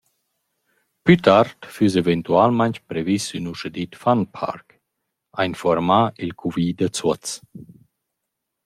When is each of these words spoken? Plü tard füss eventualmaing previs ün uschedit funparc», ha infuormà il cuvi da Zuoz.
Plü 1.03 1.15
tard 1.25 1.57
füss 1.73 1.95
eventualmaing 2.01 2.75
previs 2.87 3.25
ün 3.37 3.49
uschedit 3.53 3.93
funparc», 4.01 4.67
ha 5.35 5.41
infuormà 5.49 6.01
il 6.23 6.31
cuvi 6.39 6.67
da 6.79 6.87
Zuoz. 6.97 7.25